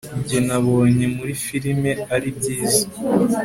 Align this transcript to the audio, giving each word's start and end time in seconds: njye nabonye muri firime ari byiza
njye 0.21 0.39
nabonye 0.47 1.05
muri 1.15 1.33
firime 1.43 1.91
ari 2.15 2.29
byiza 2.37 2.83